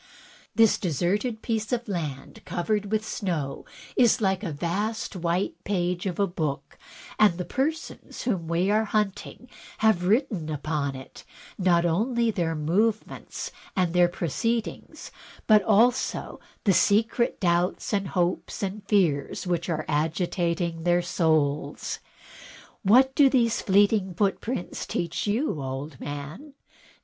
This 0.55 0.79
deserted 0.79 1.43
piece 1.43 1.71
of 1.71 1.87
land 1.87 2.41
covered 2.43 2.91
with 2.91 3.05
snow 3.05 3.65
is 3.95 4.19
like 4.19 4.41
a 4.41 4.51
vast 4.51 5.15
white 5.15 5.63
page 5.63 6.07
of 6.07 6.17
a 6.19 6.25
book, 6.25 6.79
and 7.19 7.37
the 7.37 7.45
persons 7.45 8.23
whom 8.23 8.47
we 8.47 8.71
are 8.71 8.85
hunting 8.85 9.47
have 9.77 10.07
written 10.07 10.49
upon 10.49 10.95
it, 10.95 11.23
not 11.59 11.85
only 11.85 12.31
their 12.31 12.55
movements 12.55 13.51
and 13.75 13.93
their 13.93 14.07
proceed 14.07 14.67
ings, 14.67 15.11
but 15.45 15.61
also 15.61 16.39
the 16.63 16.73
secret 16.73 17.39
doubts, 17.39 17.91
hopes, 17.91 18.63
and 18.63 18.81
fears 18.87 19.45
which 19.45 19.69
are 19.69 19.85
agitating 19.87 20.81
their 20.81 21.03
souls. 21.03 21.99
What 22.81 23.13
do 23.13 23.29
these 23.29 23.61
fleeting 23.61 24.15
footprints 24.15 24.87
teach 24.87 25.27
you, 25.27 25.61
old 25.61 25.99
man? 25.99 26.55